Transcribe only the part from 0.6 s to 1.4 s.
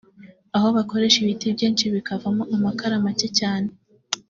bakoresha